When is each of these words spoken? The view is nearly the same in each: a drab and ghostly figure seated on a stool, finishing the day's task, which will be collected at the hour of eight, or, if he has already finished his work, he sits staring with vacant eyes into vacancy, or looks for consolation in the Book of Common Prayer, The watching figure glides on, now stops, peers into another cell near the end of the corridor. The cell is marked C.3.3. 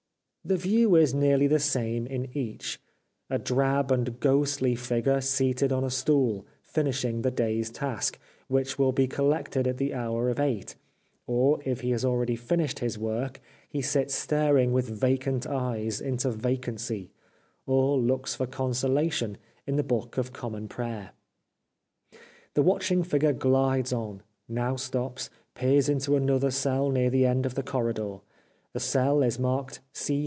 The 0.43 0.57
view 0.57 0.95
is 0.95 1.13
nearly 1.13 1.45
the 1.45 1.59
same 1.59 2.07
in 2.07 2.35
each: 2.35 2.81
a 3.29 3.37
drab 3.37 3.91
and 3.91 4.19
ghostly 4.19 4.73
figure 4.73 5.21
seated 5.21 5.71
on 5.71 5.83
a 5.83 5.91
stool, 5.91 6.47
finishing 6.63 7.21
the 7.21 7.29
day's 7.29 7.69
task, 7.69 8.17
which 8.47 8.79
will 8.79 8.91
be 8.91 9.05
collected 9.07 9.67
at 9.67 9.77
the 9.77 9.93
hour 9.93 10.31
of 10.31 10.39
eight, 10.39 10.75
or, 11.27 11.59
if 11.63 11.81
he 11.81 11.91
has 11.91 12.03
already 12.03 12.35
finished 12.35 12.79
his 12.79 12.97
work, 12.97 13.39
he 13.69 13.83
sits 13.83 14.15
staring 14.15 14.71
with 14.73 14.89
vacant 14.89 15.45
eyes 15.45 16.01
into 16.01 16.31
vacancy, 16.31 17.11
or 17.67 17.99
looks 17.99 18.33
for 18.33 18.47
consolation 18.47 19.37
in 19.67 19.75
the 19.75 19.83
Book 19.83 20.17
of 20.17 20.33
Common 20.33 20.67
Prayer, 20.67 21.11
The 22.55 22.63
watching 22.63 23.03
figure 23.03 23.33
glides 23.33 23.93
on, 23.93 24.23
now 24.49 24.75
stops, 24.75 25.29
peers 25.53 25.87
into 25.87 26.15
another 26.15 26.49
cell 26.49 26.89
near 26.89 27.11
the 27.11 27.27
end 27.27 27.45
of 27.45 27.53
the 27.53 27.63
corridor. 27.63 28.21
The 28.73 28.79
cell 28.79 29.21
is 29.21 29.37
marked 29.37 29.81
C.3.3. 29.93 30.11